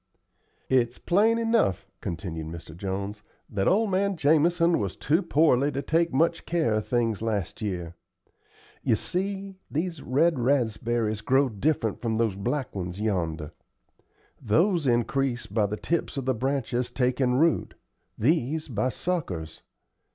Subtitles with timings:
[0.67, 2.75] "It's plain enough," continued Mr.
[2.75, 7.61] Jones, "that old man Jamison was too poorly to take much care of things last
[7.61, 7.93] year.
[8.81, 13.51] You see, these red raspberries grow different from those black ones yonder.
[14.41, 17.75] Those increase by the tips of the branches takin' root;
[18.17, 19.61] these by suckers.